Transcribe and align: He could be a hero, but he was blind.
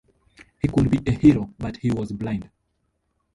He 0.59 0.67
could 0.67 0.89
be 0.89 0.97
a 1.05 1.15
hero, 1.15 1.53
but 1.59 1.77
he 1.77 1.91
was 1.91 2.11
blind. 2.11 2.49